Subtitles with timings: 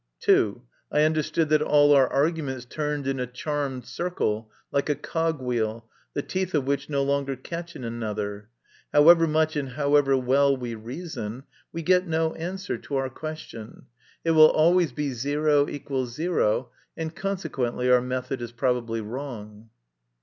[0.21, 5.85] (2) I understood that all our arguments turned in a charmed circle, like a cogwheel,
[6.15, 8.49] the teeth of which no longer catch in another.
[8.91, 13.83] However much and however well we reason, we get no answer to our question;
[14.25, 15.31] it will always be MY CONFESSION.
[15.75, 19.69] 93 = 0, and consequently our method is probably wrong.